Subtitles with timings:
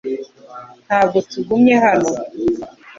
[0.87, 2.09] Ntabwo tugumye hano.